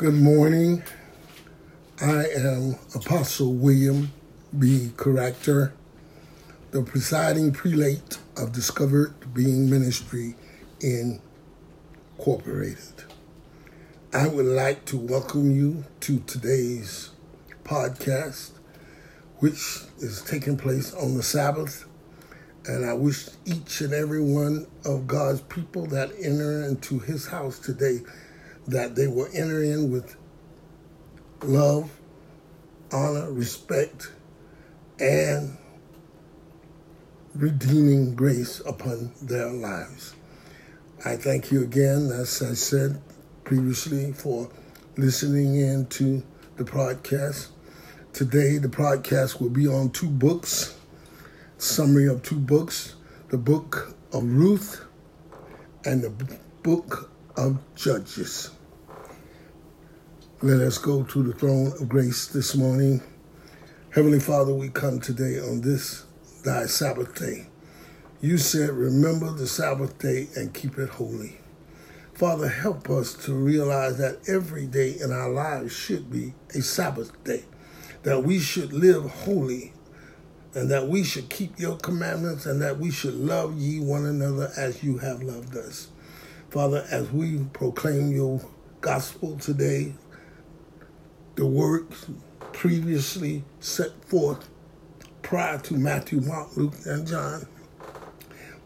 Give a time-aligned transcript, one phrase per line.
[0.00, 0.82] Good morning.
[2.00, 4.10] I am Apostle William
[4.58, 4.92] B.
[4.96, 5.72] Caractor,
[6.70, 10.36] the presiding prelate of Discovered Being Ministry
[12.16, 13.04] Incorporated.
[14.14, 17.10] I would like to welcome you to today's
[17.64, 18.52] podcast,
[19.40, 21.84] which is taking place on the Sabbath.
[22.64, 27.58] And I wish each and every one of God's people that enter into his house
[27.58, 28.00] today
[28.70, 30.16] that they will enter in with
[31.42, 31.90] love,
[32.92, 34.10] honor, respect,
[34.98, 35.56] and
[37.34, 40.14] redeeming grace upon their lives.
[41.04, 43.00] I thank you again, as I said
[43.44, 44.50] previously, for
[44.96, 46.22] listening in to
[46.56, 47.48] the podcast.
[48.12, 50.76] Today, the podcast will be on two books,
[51.58, 52.96] summary of two books
[53.30, 54.84] the book of Ruth
[55.84, 56.10] and the
[56.64, 58.50] book of Judges.
[60.42, 63.02] Let us go to the throne of grace this morning.
[63.90, 66.06] Heavenly Father, we come today on this
[66.46, 67.48] thy Sabbath day.
[68.22, 71.36] You said, Remember the Sabbath day and keep it holy.
[72.14, 77.22] Father, help us to realize that every day in our lives should be a Sabbath
[77.22, 77.44] day,
[78.04, 79.74] that we should live holy,
[80.54, 84.50] and that we should keep your commandments, and that we should love ye one another
[84.56, 85.88] as you have loved us.
[86.48, 88.40] Father, as we proclaim your
[88.80, 89.92] gospel today,
[91.40, 92.04] the works
[92.52, 94.50] previously set forth
[95.22, 97.46] prior to Matthew, Mark, Luke, and John.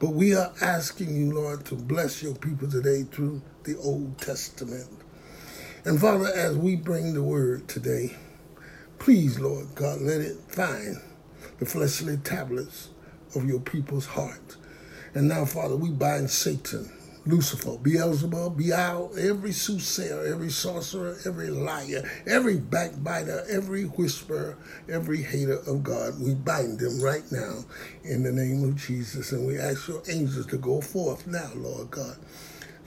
[0.00, 4.88] But we are asking you, Lord, to bless your people today through the Old Testament.
[5.84, 8.16] And Father, as we bring the word today,
[8.98, 10.96] please, Lord God, let it find
[11.60, 12.88] the fleshly tablets
[13.36, 14.56] of your people's heart.
[15.14, 16.90] And now, Father, we bind Satan
[17.26, 24.58] Lucifer, Beelzebub, Baal, every soothsayer, every sorcerer, every liar, every backbiter, every whisperer,
[24.90, 26.20] every hater of God.
[26.20, 27.64] We bind them right now
[28.02, 29.32] in the name of Jesus.
[29.32, 32.16] And we ask your angels to go forth now, Lord God,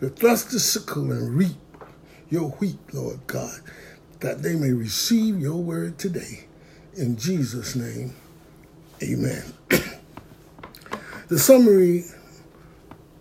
[0.01, 1.57] to thrust the sickle and reap
[2.29, 3.59] your wheat, Lord God,
[4.19, 6.45] that they may receive your word today.
[6.95, 8.15] In Jesus' name,
[9.01, 9.53] amen.
[11.27, 12.05] the summary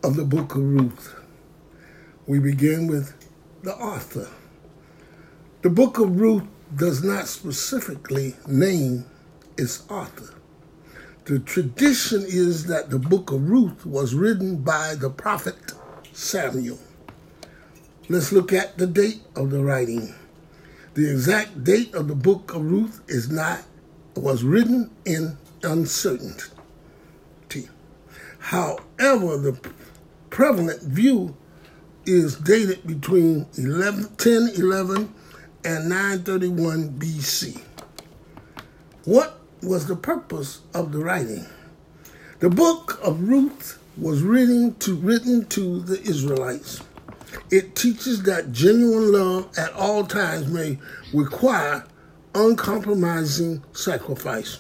[0.07, 1.17] of the book of Ruth.
[2.29, 3.13] We begin with
[3.65, 4.29] the author.
[5.63, 6.45] The book of Ruth
[6.77, 9.05] does not specifically name
[9.59, 10.33] its author.
[11.25, 15.57] The tradition is that the book of Ruth was written by the prophet
[16.13, 16.79] Samuel.
[18.09, 20.15] Let's look at the date of the writing.
[20.95, 23.65] The exact date of the book of Ruth is not
[24.15, 26.53] was written in uncertainty.
[28.39, 29.59] However, the
[30.37, 31.35] prevalent view
[32.05, 35.11] is dated between 11, 1011
[35.65, 37.59] and 931 BC.
[39.07, 41.47] What was the purpose of the writing?
[42.41, 46.83] The book of Ruth was written to, written to the Israelites.
[47.51, 50.79] It teaches that genuine love at all times may
[51.15, 51.83] require
[52.35, 54.59] uncompromising sacrifice.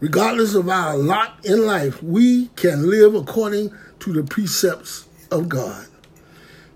[0.00, 3.72] Regardless of our lot in life, we can live according
[4.04, 5.86] to the precepts of God.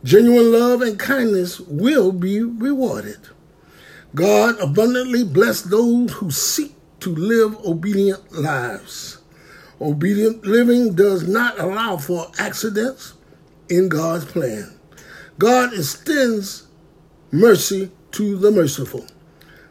[0.03, 3.19] Genuine love and kindness will be rewarded.
[4.15, 9.19] God abundantly bless those who seek to live obedient lives.
[9.79, 13.13] Obedient living does not allow for accidents
[13.69, 14.73] in God's plan.
[15.39, 16.67] God extends
[17.31, 19.05] mercy to the merciful.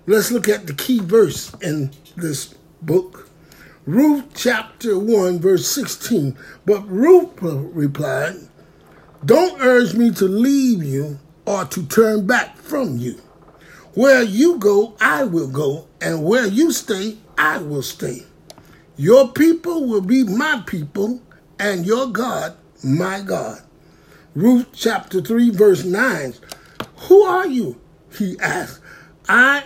[0.06, 2.54] Let's look at the key verse in this
[2.84, 3.27] book.
[3.88, 6.38] Ruth chapter 1, verse 16.
[6.66, 8.36] But Ruth replied,
[9.24, 13.22] Don't urge me to leave you or to turn back from you.
[13.94, 18.26] Where you go, I will go, and where you stay, I will stay.
[18.98, 21.22] Your people will be my people,
[21.58, 23.62] and your God, my God.
[24.36, 26.34] Ruth chapter 3, verse 9.
[27.08, 27.80] Who are you?
[28.18, 28.82] He asked.
[29.30, 29.64] I,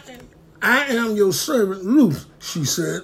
[0.62, 3.01] I am your servant Ruth, she said.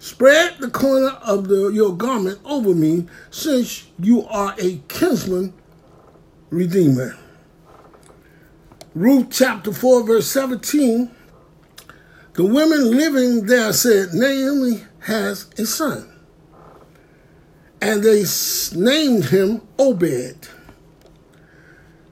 [0.00, 5.52] Spread the corner of the, your garment over me, since you are a kinsman
[6.48, 7.18] redeemer.
[8.94, 11.10] Ruth chapter 4, verse 17
[12.32, 16.10] The women living there said, Naomi has a son.
[17.82, 18.24] And they
[18.74, 20.48] named him Obed.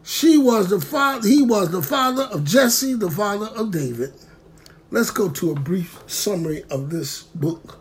[0.02, 4.12] She was the father, he was the father of Jesse, the father of David.
[4.90, 7.78] Let's go to a brief summary of this book.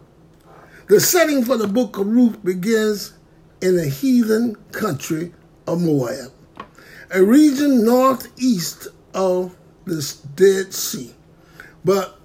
[0.89, 3.13] The setting for the book of Ruth begins
[3.61, 5.31] in the heathen country
[5.65, 6.33] of Moab,
[7.09, 9.55] a region northeast of
[9.85, 11.15] this Dead Sea,
[11.85, 12.19] but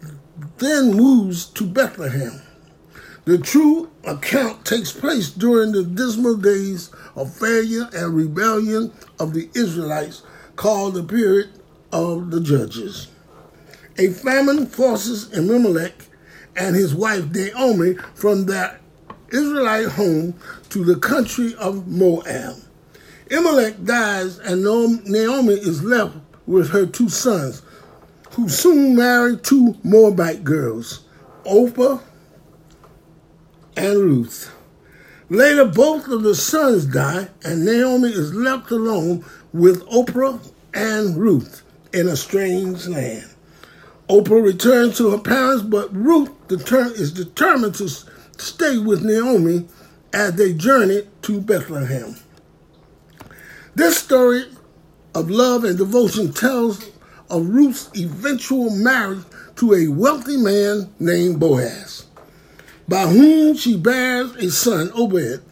[0.58, 2.42] then moves to Bethlehem.
[3.24, 9.48] The true account takes place during the dismal days of failure and rebellion of the
[9.54, 10.22] Israelites,
[10.56, 11.50] called the period
[11.92, 13.11] of the Judges.
[13.98, 16.06] A famine forces Elimelech
[16.56, 18.80] and his wife Naomi from their
[19.30, 20.34] Israelite home
[20.70, 22.56] to the country of Moab.
[23.30, 26.16] Elimelech dies, and Naomi is left
[26.46, 27.62] with her two sons,
[28.32, 31.04] who soon marry two Moabite girls,
[31.44, 31.98] Orpah
[33.76, 34.54] and Ruth.
[35.28, 40.38] Later, both of the sons die, and Naomi is left alone with Orpah
[40.74, 41.62] and Ruth
[41.92, 43.31] in a strange land.
[44.08, 49.66] Orpah returns to her parents, but Ruth is determined to stay with Naomi
[50.12, 52.16] as they journey to Bethlehem.
[53.74, 54.44] This story
[55.14, 56.90] of love and devotion tells
[57.30, 59.24] of Ruth's eventual marriage
[59.56, 62.06] to a wealthy man named Boaz,
[62.88, 65.42] by whom she bears a son, Obed,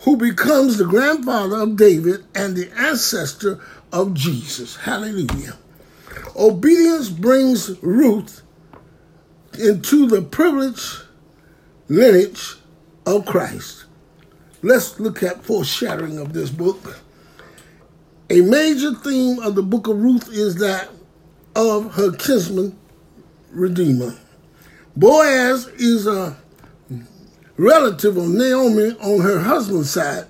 [0.00, 3.58] who becomes the grandfather of David and the ancestor
[3.92, 4.76] of Jesus.
[4.76, 5.56] Hallelujah.
[6.36, 8.42] Obedience brings Ruth
[9.58, 11.02] into the privileged
[11.88, 12.56] lineage
[13.06, 13.84] of Christ.
[14.62, 17.00] Let's look at foreshadowing of this book.
[18.30, 20.88] A major theme of the book of Ruth is that
[21.54, 22.76] of her kinsman
[23.50, 24.16] redeemer.
[24.96, 26.36] Boaz is a
[27.56, 30.26] relative of Naomi on her husband's side,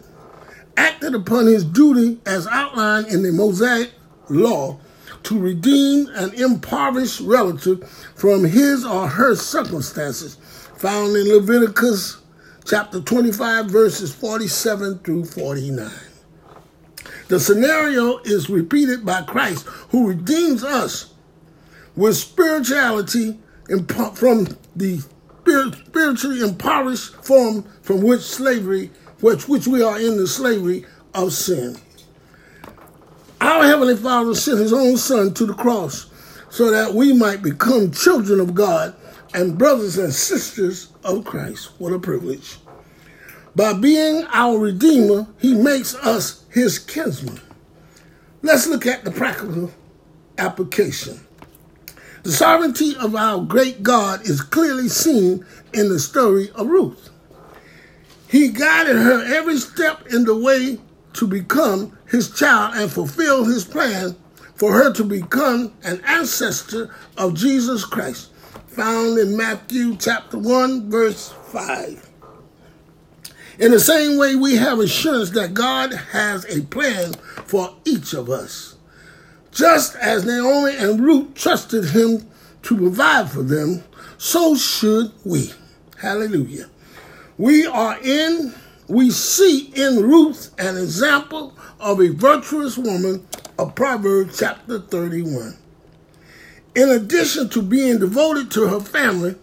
[0.76, 3.92] acted upon his duty as outlined in the Mosaic
[4.28, 4.78] law
[5.24, 10.36] to redeem an impoverished relative from his or her circumstances,
[10.76, 12.18] found in Leviticus
[12.64, 15.90] chapter 25, verses 47 through 49.
[17.28, 21.14] The scenario is repeated by Christ, who redeems us
[21.96, 23.38] with spirituality
[24.14, 25.02] from the
[25.86, 28.90] spiritually impoverished form from which slavery,
[29.20, 30.84] which, which we are in the slavery
[31.14, 31.76] of sin.
[33.44, 36.06] Our Heavenly Father sent His own Son to the cross
[36.48, 38.96] so that we might become children of God
[39.34, 41.72] and brothers and sisters of Christ.
[41.76, 42.56] What a privilege.
[43.54, 47.38] By being our Redeemer, He makes us His kinsmen.
[48.40, 49.70] Let's look at the practical
[50.38, 51.20] application.
[52.22, 55.44] The sovereignty of our great God is clearly seen
[55.74, 57.10] in the story of Ruth.
[58.26, 60.80] He guided her every step in the way
[61.12, 64.14] to become his child and fulfill his plan
[64.54, 68.30] for her to become an ancestor of Jesus Christ,
[68.68, 72.08] found in Matthew chapter 1, verse 5.
[73.58, 77.14] In the same way, we have assurance that God has a plan
[77.46, 78.76] for each of us.
[79.50, 82.28] Just as Naomi and Ruth trusted him
[82.62, 83.82] to provide for them,
[84.18, 85.52] so should we.
[85.98, 86.70] Hallelujah.
[87.38, 88.54] We are in,
[88.88, 93.26] we see in Ruth an example of a virtuous woman
[93.58, 95.56] of Proverbs chapter 31.
[96.74, 99.36] In addition to being devoted to her family,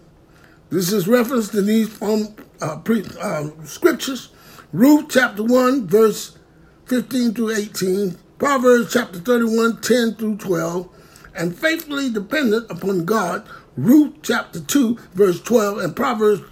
[0.70, 4.30] this is referenced in these um, uh, pre, uh, scriptures
[4.72, 6.38] Ruth chapter 1, verse
[6.86, 10.88] 15 through 18, Proverbs chapter 31, 10 through 12,
[11.34, 13.46] and faithfully dependent upon God,
[13.76, 16.42] Ruth chapter 2, verse 12, and Proverbs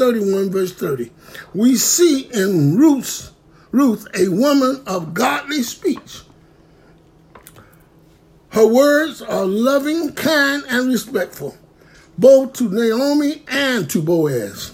[0.00, 1.10] 31, verse 30.
[1.52, 3.32] We see in Ruth's,
[3.70, 6.22] Ruth a woman of godly speech.
[8.48, 11.54] Her words are loving, kind, and respectful,
[12.16, 14.72] both to Naomi and to Boaz.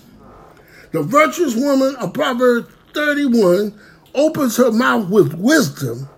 [0.93, 3.77] The virtuous woman of Proverbs 31
[4.15, 6.09] opens her mouth with wisdom,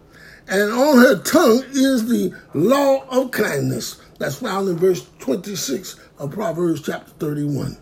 [0.49, 4.03] and on her tongue is the law of kindness.
[4.19, 7.79] That's found in verse 26 of Proverbs chapter 31.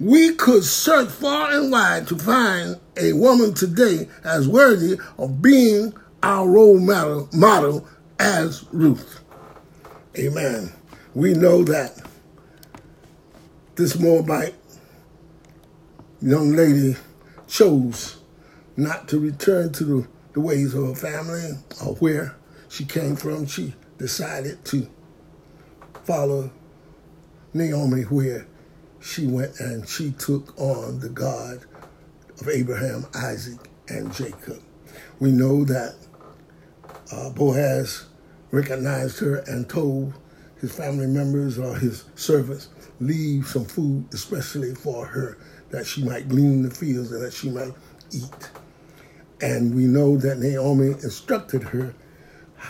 [0.00, 5.94] We could search far and wide to find a woman today as worthy of being
[6.22, 7.86] our role model, model
[8.18, 9.20] as Ruth.
[10.18, 10.72] Amen.
[11.14, 12.00] We know that
[13.76, 14.54] this Moabite
[16.20, 16.96] young lady
[17.46, 18.16] chose
[18.76, 21.50] not to return to the, the ways of her family
[21.84, 22.36] or where
[22.68, 23.46] she came from.
[23.46, 24.88] She decided to
[26.04, 26.50] follow
[27.52, 28.46] Naomi where
[29.04, 31.66] she went and she took on the God
[32.40, 34.62] of Abraham, Isaac, and Jacob.
[35.20, 35.94] We know that
[37.12, 38.06] uh, Boaz
[38.50, 40.14] recognized her and told
[40.58, 42.68] his family members or his servants,
[42.98, 45.36] leave some food, especially for her,
[45.70, 47.74] that she might glean the fields and that she might
[48.10, 48.50] eat.
[49.42, 51.94] And we know that Naomi instructed her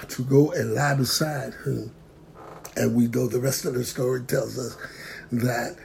[0.09, 1.93] to go and lie beside him.
[2.77, 4.77] And we know the rest of the story tells us
[5.31, 5.77] that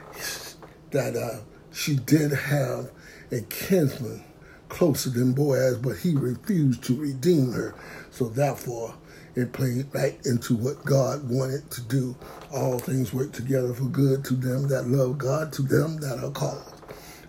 [0.90, 1.40] that uh,
[1.72, 2.90] she did have
[3.30, 4.24] a kinsman
[4.68, 7.74] closer than Boaz, but he refused to redeem her.
[8.10, 8.94] So therefore,
[9.34, 12.16] it played right into what God wanted to do.
[12.52, 16.30] All things work together for good to them that love God, to them that are
[16.30, 16.62] called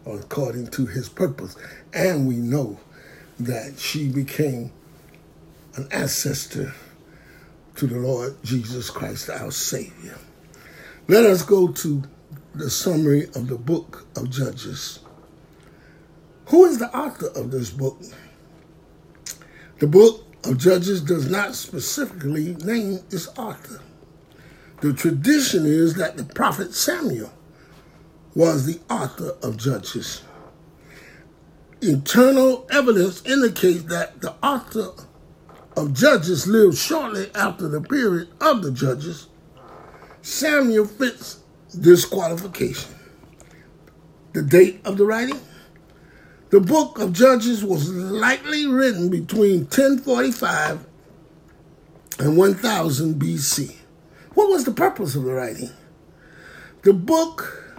[0.06, 1.56] according to his purpose.
[1.94, 2.80] And we know
[3.40, 4.72] that she became
[5.76, 6.74] an ancestor
[7.76, 10.18] to the Lord Jesus Christ, our Savior.
[11.08, 12.04] Let us go to
[12.54, 15.00] the summary of the book of Judges.
[16.48, 18.02] Who is the author of this book?
[19.80, 23.82] The book of Judges does not specifically name its author.
[24.82, 27.32] The tradition is that the prophet Samuel
[28.36, 30.24] was the author of Judges.
[31.82, 34.92] Internal evidence indicates that the author
[35.78, 39.28] of Judges lived shortly after the period of the Judges.
[40.22, 41.41] Samuel fits
[41.74, 42.94] this qualification.
[44.34, 45.40] The date of the writing?
[46.50, 50.86] The book of Judges was likely written between 1045
[52.20, 53.76] and 1000 BC.
[54.34, 55.70] What was the purpose of the writing?
[56.84, 57.74] The book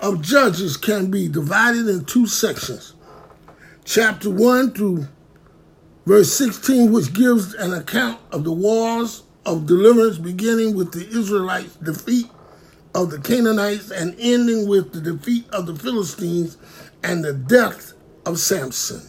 [0.00, 2.94] of Judges can be divided in two sections.
[3.84, 5.08] Chapter 1 through
[6.06, 11.76] verse 16, which gives an account of the wars of deliverance, beginning with the Israelites'
[11.76, 12.30] defeat
[12.94, 16.56] of the Canaanites and ending with the defeat of the Philistines
[17.02, 17.92] and the death
[18.26, 19.02] of Samson.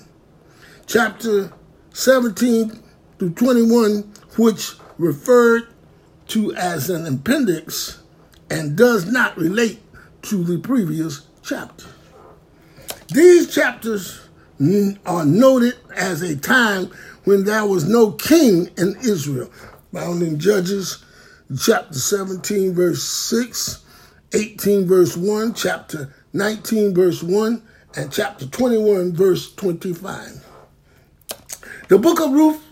[0.87, 1.51] Chapter
[1.93, 2.81] 17
[3.17, 5.67] through 21, which referred
[6.27, 8.01] to as an appendix
[8.49, 9.81] and does not relate
[10.23, 11.87] to the previous chapter.
[13.07, 14.21] These chapters
[15.05, 16.91] are noted as a time
[17.23, 19.51] when there was no king in Israel,
[19.91, 21.03] found in Judges
[21.59, 23.83] chapter 17, verse 6,
[24.33, 27.61] 18, verse 1, chapter 19, verse 1,
[27.95, 30.45] and chapter 21, verse 25.
[31.89, 32.63] The book of Ruth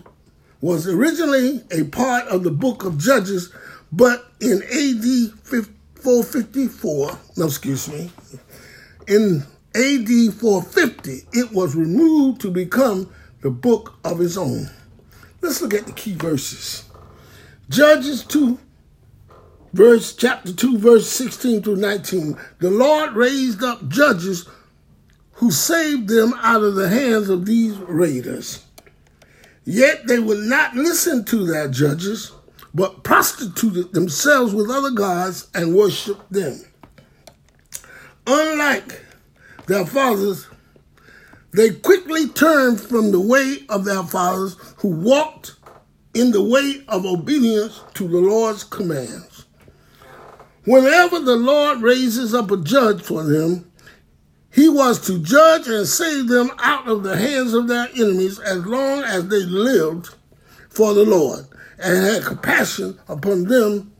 [0.60, 3.52] was originally a part of the book of Judges,
[3.92, 5.04] but in AD
[5.42, 8.10] 454, no, excuse me,
[9.06, 9.42] in
[9.74, 14.70] AD 450, it was removed to become the book of its own.
[15.42, 16.84] Let's look at the key verses.
[17.68, 18.58] Judges 2,
[19.72, 22.38] verse chapter 2, verse 16 through 19.
[22.58, 24.48] The Lord raised up judges
[25.32, 28.64] who saved them out of the hands of these raiders.
[29.64, 32.32] Yet they would not listen to their judges,
[32.74, 36.60] but prostituted themselves with other gods and worshiped them.
[38.26, 39.00] Unlike
[39.66, 40.46] their fathers,
[41.52, 45.56] they quickly turned from the way of their fathers who walked
[46.14, 49.29] in the way of obedience to the Lord's commands.
[50.64, 53.70] Whenever the Lord raises up a judge for them,
[54.52, 58.66] he was to judge and save them out of the hands of their enemies as
[58.66, 60.14] long as they lived
[60.68, 61.46] for the Lord
[61.78, 63.92] and had compassion upon them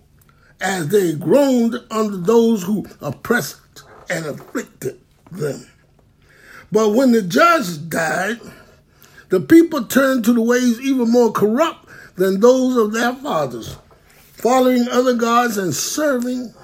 [0.60, 5.00] as they groaned under those who oppressed and afflicted
[5.30, 5.66] them.
[6.70, 8.40] But when the judge died,
[9.30, 13.76] the people turned to the ways even more corrupt than those of their fathers,
[14.40, 16.54] following other gods and serving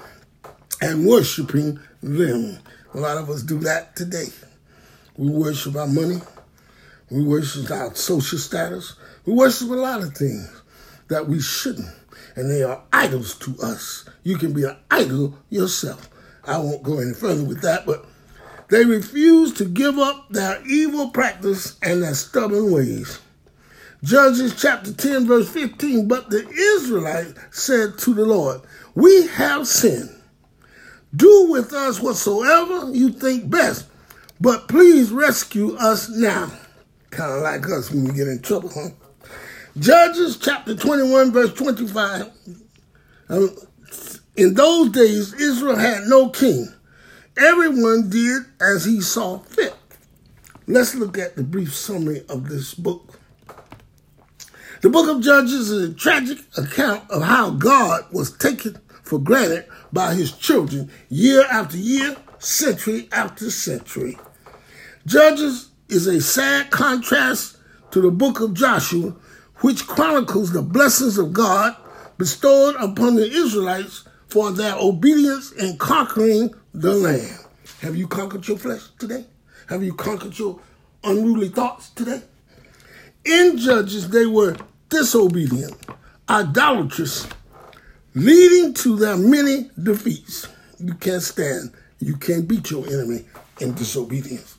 [0.81, 2.59] and worshiping them.
[2.95, 4.29] A lot of us do that today.
[5.19, 6.21] We worship our money.
[7.11, 8.97] We worship our social status.
[9.27, 10.63] We worship a lot of things
[11.09, 11.91] that we shouldn't.
[12.35, 14.09] And they are idols to us.
[14.23, 16.09] You can be an idol yourself.
[16.45, 18.07] I won't go any further with that, but
[18.69, 23.21] they refuse to give up their evil practice and their stubborn ways.
[24.07, 26.07] Judges chapter 10, verse 15.
[26.07, 28.61] But the Israelites said to the Lord,
[28.95, 30.11] We have sinned
[31.15, 33.87] do with us whatsoever you think best,
[34.41, 36.53] but please rescue us now.
[37.11, 38.91] Kind of like us when we get in trouble, huh?
[39.79, 42.31] Judges chapter 21, verse 25.
[43.29, 43.57] Um,
[44.37, 46.73] in those days, Israel had no king.
[47.37, 49.75] Everyone did as he saw fit.
[50.69, 53.16] Let's look at the brief summary of this book.
[54.83, 59.67] The book of Judges is a tragic account of how God was taken for granted
[59.91, 64.19] by his children year after year, century after century.
[65.07, 67.57] Judges is a sad contrast
[67.93, 69.15] to the book of Joshua,
[69.61, 71.75] which chronicles the blessings of God
[72.19, 77.39] bestowed upon the Israelites for their obedience in conquering the land.
[77.81, 79.25] Have you conquered your flesh today?
[79.69, 80.61] Have you conquered your
[81.03, 82.23] unruly thoughts today?
[83.27, 84.57] In Judges, they were
[84.89, 85.75] disobedient,
[86.31, 87.27] idolatrous,
[88.15, 90.47] leading to their many defeats.
[90.79, 93.25] You can't stand, you can't beat your enemy
[93.61, 94.59] in disobedience.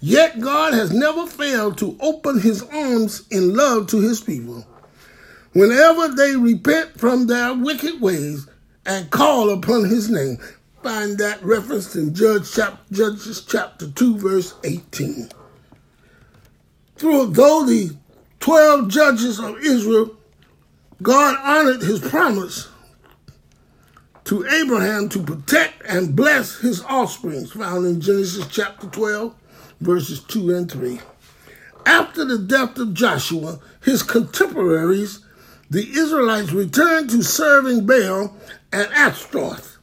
[0.00, 4.66] Yet God has never failed to open his arms in love to his people.
[5.52, 8.48] Whenever they repent from their wicked ways
[8.86, 10.38] and call upon his name,
[10.82, 15.28] find that referenced in Judge chap- Judges chapter 2, verse 18.
[16.98, 17.96] Through though the
[18.40, 20.16] 12 judges of Israel,
[21.00, 22.68] God honored his promise
[24.24, 29.34] to Abraham to protect and bless his offspring, found in Genesis chapter 12,
[29.80, 31.00] verses 2 and 3.
[31.86, 35.24] After the death of Joshua, his contemporaries,
[35.70, 38.36] the Israelites returned to serving Baal
[38.72, 39.78] and Ashtaroth.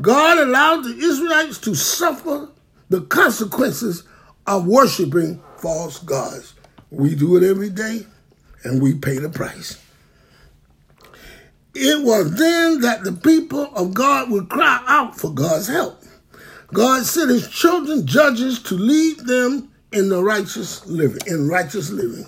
[0.00, 2.48] God allowed the Israelites to suffer
[2.88, 4.04] the consequences
[4.46, 6.54] of worshiping false gods.
[6.90, 8.06] We do it every day,
[8.64, 9.82] and we pay the price.
[11.74, 16.02] It was then that the people of God would cry out for God's help.
[16.72, 22.26] God sent his children judges to lead them in the righteous living, in righteous living.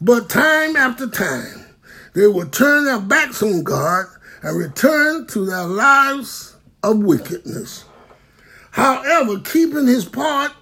[0.00, 1.66] But time after time,
[2.14, 4.06] they would turn their backs on God
[4.42, 7.84] and return to their lives of wickedness.
[8.70, 10.52] However, keeping his part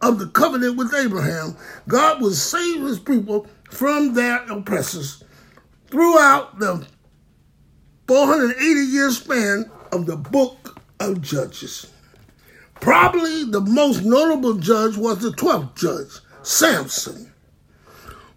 [0.00, 1.56] of the covenant with Abraham,
[1.88, 5.22] God would save his people from their oppressors
[5.90, 6.86] throughout the
[8.08, 11.86] 480 year span of the book of Judges.
[12.80, 17.30] Probably the most notable judge was the 12th judge, Samson,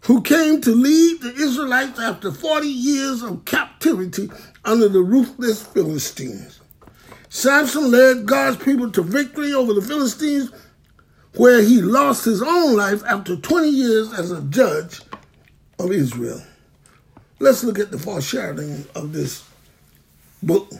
[0.02, 4.30] who came to lead the Israelites after 40 years of captivity
[4.66, 6.60] under the ruthless Philistines.
[7.30, 10.52] Samson led God's people to victory over the Philistines,
[11.36, 15.02] where he lost his own life after 20 years as a judge
[15.80, 16.42] of Israel.
[17.40, 19.44] Let's look at the foreshadowing of this
[20.42, 20.72] book.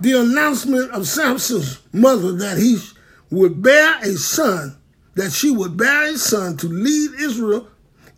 [0.00, 2.78] The announcement of Samson's mother that he
[3.30, 4.76] would bear a son,
[5.14, 7.68] that she would bear a son to lead Israel,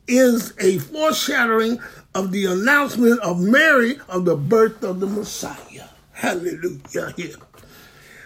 [0.06, 1.80] is a foreshadowing
[2.14, 5.88] of the announcement of Mary of the birth of the Messiah.
[6.12, 7.14] Hallelujah.
[7.16, 7.36] Here.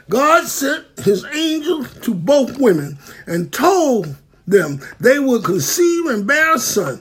[0.09, 6.55] God sent his angel to both women and told them they would conceive and bear
[6.55, 7.01] a son.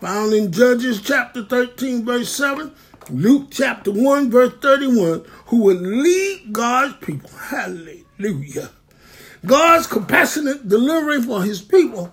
[0.00, 2.72] Found in Judges chapter 13, verse 7,
[3.10, 7.30] Luke chapter 1, verse 31, who would lead God's people.
[7.30, 8.70] Hallelujah.
[9.44, 12.10] God's compassionate delivery for his people,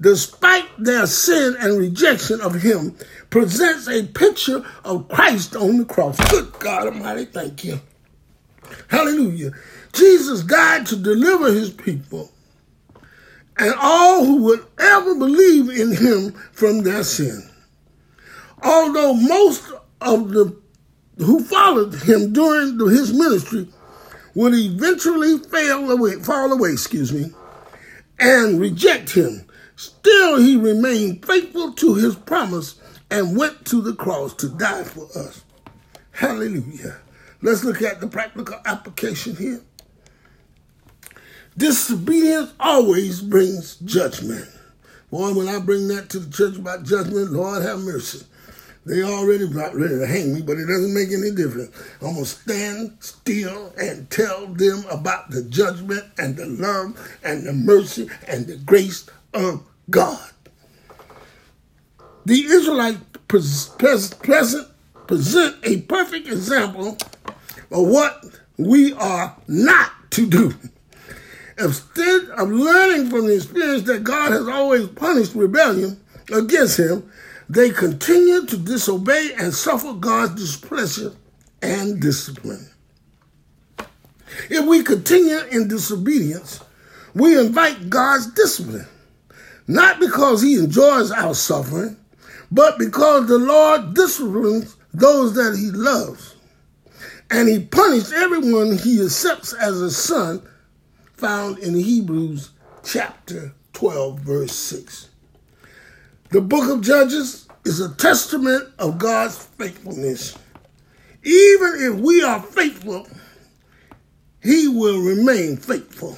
[0.00, 2.96] despite their sin and rejection of him,
[3.28, 6.18] presents a picture of Christ on the cross.
[6.30, 7.80] Good God Almighty, thank you.
[8.88, 9.52] Hallelujah.
[9.92, 12.30] Jesus died to deliver his people
[13.58, 17.48] and all who would ever believe in him from their sin.
[18.62, 20.56] Although most of the
[21.18, 23.68] who followed him during his ministry
[24.34, 27.30] would eventually fail away, fall away, excuse me,
[28.18, 29.44] and reject him.
[29.76, 35.06] Still, he remained faithful to his promise and went to the cross to die for
[35.18, 35.44] us.
[36.12, 36.98] Hallelujah.
[37.42, 39.62] Let's look at the practical application here.
[41.60, 44.48] Disobedience always brings judgment.
[45.10, 48.24] Boy, when I bring that to the church about judgment, Lord have mercy.
[48.86, 51.76] They already about ready to hang me, but it doesn't make any difference.
[52.00, 57.46] I'm going to stand still and tell them about the judgment and the love and
[57.46, 60.30] the mercy and the grace of God.
[62.24, 64.66] The Israelites present,
[65.06, 66.96] present a perfect example
[67.70, 68.24] of what
[68.56, 70.54] we are not to do.
[71.60, 76.00] Instead of learning from the experience that God has always punished rebellion
[76.32, 77.10] against him,
[77.50, 81.12] they continue to disobey and suffer God's displeasure
[81.60, 82.70] and discipline.
[84.48, 86.60] If we continue in disobedience,
[87.14, 88.86] we invite God's discipline,
[89.66, 91.96] not because he enjoys our suffering,
[92.50, 96.36] but because the Lord disciplines those that he loves.
[97.30, 100.42] And he punished everyone he accepts as a son,
[101.20, 102.50] found in Hebrews
[102.82, 105.10] chapter 12, verse 6.
[106.30, 110.38] The book of Judges is a testament of God's faithfulness.
[111.22, 113.06] Even if we are faithful,
[114.42, 116.16] he will remain faithful.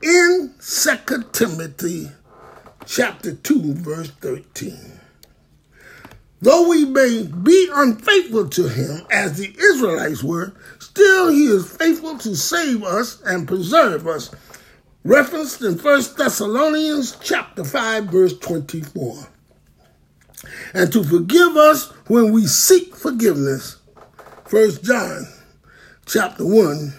[0.00, 2.12] In 2 Timothy
[2.86, 5.00] chapter 2, verse 13.
[6.42, 12.18] Though we may be unfaithful to him as the Israelites were, still he is faithful
[12.18, 14.30] to save us and preserve us
[15.04, 19.28] referenced in 1 Thessalonians chapter 5 verse 24.
[20.74, 23.76] and to forgive us when we seek forgiveness.
[24.46, 25.26] First John
[26.06, 26.92] chapter 1,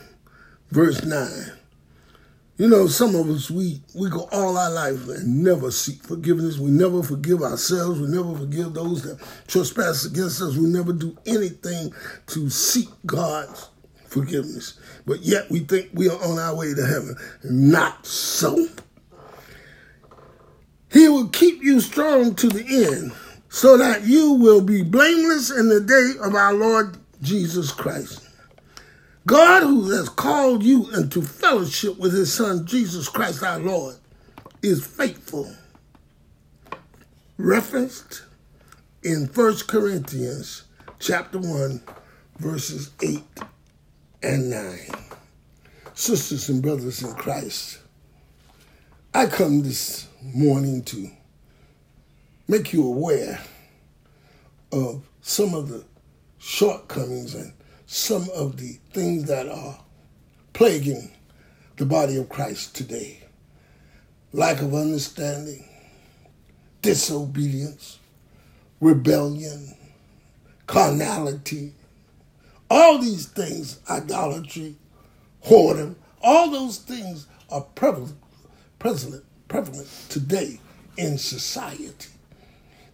[0.72, 1.52] verse 9.
[2.56, 6.60] You know, some of us, we, we go all our life and never seek forgiveness.
[6.60, 8.00] We never forgive ourselves.
[8.00, 10.56] We never forgive those that trespass against us.
[10.56, 11.94] We never do anything
[12.28, 13.70] to seek God's
[14.06, 14.80] forgiveness.
[15.08, 17.16] But yet we think we are on our way to heaven.
[17.44, 18.68] Not so.
[20.92, 23.14] He will keep you strong to the end
[23.50, 28.23] so that you will be blameless in the day of our Lord Jesus Christ.
[29.26, 33.96] God, who has called you into fellowship with his Son, Jesus Christ our Lord,
[34.62, 35.50] is faithful.
[37.38, 38.24] Referenced
[39.02, 40.64] in 1 Corinthians
[41.00, 41.82] chapter 1,
[42.40, 43.22] verses 8
[44.24, 44.80] and 9.
[45.94, 47.80] Sisters and brothers in Christ,
[49.14, 51.10] I come this morning to
[52.50, 53.40] make you aware
[54.74, 55.86] of some of the
[56.40, 57.54] shortcomings and
[57.86, 59.80] some of the things that are
[60.54, 61.12] plaguing
[61.78, 63.24] the body of Christ today
[64.34, 65.64] lack of understanding,
[66.82, 68.00] disobedience,
[68.82, 69.76] rebellion,
[70.66, 71.72] carnality,
[72.70, 74.76] all these things, idolatry,
[75.46, 78.18] whoredom, all those things are prevalent,
[78.80, 80.60] prevalent, prevalent today
[80.98, 82.10] in society.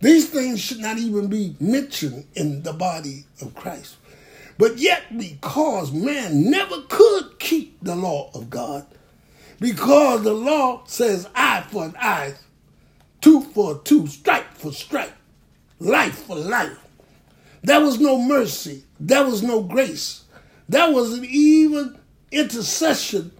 [0.01, 3.95] These things should not even be mentioned in the body of Christ.
[4.59, 8.85] But yet, because man never could keep the law of God,
[9.57, 12.33] because the law says eye for an eye,
[13.21, 15.15] tooth for a tooth, stripe for stripe,
[15.79, 16.77] life for life.
[17.63, 18.83] There was no mercy.
[18.99, 20.25] There was no grace.
[20.67, 21.97] There wasn't even
[22.29, 23.31] intercession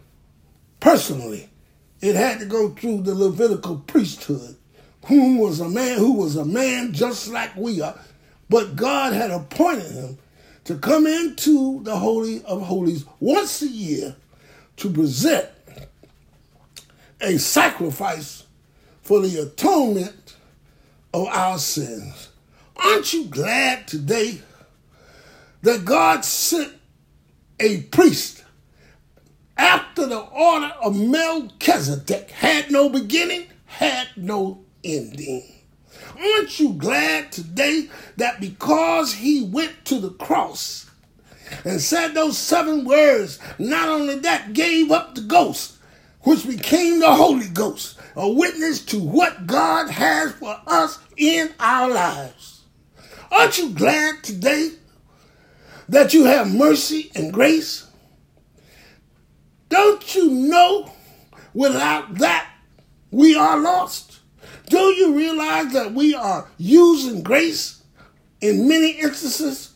[0.80, 1.50] personally.
[2.00, 4.56] It had to go through the Levitical priesthood,
[5.08, 8.00] whom was a man who was a man just like we are,
[8.48, 10.18] but God had appointed him
[10.66, 14.16] to come into the Holy of Holies once a year
[14.78, 15.50] to present
[17.22, 18.46] a sacrifice
[19.02, 20.36] for the atonement
[21.14, 22.30] of our sins.
[22.76, 24.42] Aren't you glad today
[25.62, 26.74] that God sent
[27.60, 28.44] a priest
[29.58, 35.59] after the order of Melchizedek had no beginning, had no ending?
[36.18, 40.90] Aren't you glad today that because he went to the cross
[41.64, 45.78] and said those seven words, not only that, gave up the ghost,
[46.22, 51.90] which became the Holy Ghost, a witness to what God has for us in our
[51.90, 52.62] lives?
[53.32, 54.72] Aren't you glad today
[55.88, 57.88] that you have mercy and grace?
[59.70, 60.92] Don't you know
[61.54, 62.50] without that
[63.12, 64.09] we are lost?
[64.70, 67.82] Do you realize that we are using grace
[68.40, 69.74] in many instances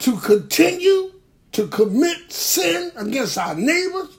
[0.00, 1.12] to continue
[1.52, 4.18] to commit sin against our neighbors,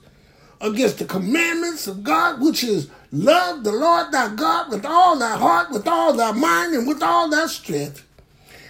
[0.62, 5.36] against the commandments of God, which is love the Lord thy God with all thy
[5.36, 8.02] heart, with all thy mind, and with all thy strength.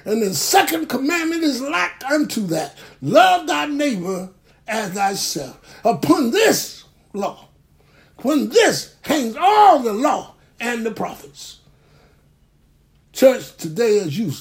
[0.04, 4.30] And the second commandment is like unto that love thy neighbor
[4.66, 5.60] as thyself.
[5.84, 7.48] Upon this law,
[8.22, 11.60] when this hangs all the law and the prophets.
[13.12, 14.32] Church, today as you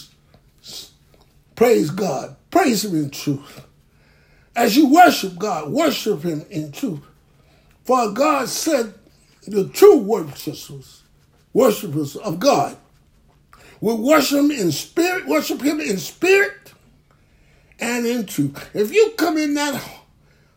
[1.55, 3.65] praise God, praise Him in truth.
[4.55, 7.01] As you worship God, worship Him in truth.
[7.83, 8.93] For God said
[9.47, 11.03] the true worshipers,
[11.53, 12.77] worshipers of God
[13.79, 16.73] will worship Him in spirit, worship Him in spirit
[17.79, 18.69] and in truth.
[18.73, 19.81] If you come in that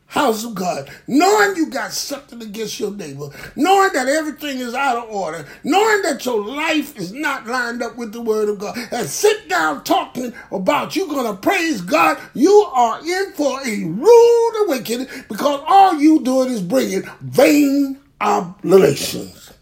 [0.08, 4.96] house of God, knowing you got something against your neighbor, knowing that everything is out
[4.96, 8.76] of order, knowing that your life is not lined up with the word of God,
[8.90, 13.84] and sit down talking about you're going to praise God, you are in for a
[13.84, 19.52] rude awakening because all you doing is bringing vain oblations.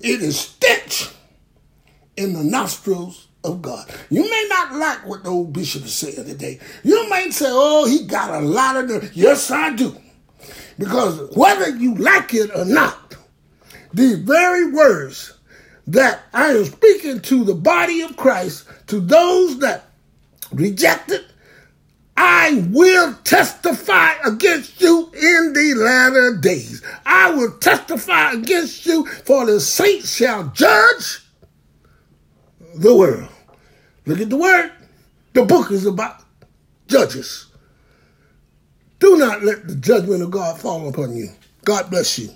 [0.00, 1.08] It is stench
[2.16, 3.88] in the nostrils of God.
[4.10, 6.60] You may not like what the old bishop is saying today.
[6.82, 9.10] You may say, oh, he got a lot of nerve.
[9.14, 9.96] Yes, I do.
[10.78, 13.16] Because whether you like it or not,
[13.92, 15.34] the very words
[15.86, 19.84] that I am speaking to the body of Christ, to those that
[20.52, 21.24] reject it,
[22.16, 26.82] I will testify against you in the latter days.
[27.04, 31.21] I will testify against you, for the saints shall judge
[32.74, 33.28] the world.
[34.06, 34.72] Look at the word.
[35.34, 36.22] The book is about
[36.88, 37.46] judges.
[38.98, 41.30] Do not let the judgment of God fall upon you.
[41.64, 42.30] God bless you.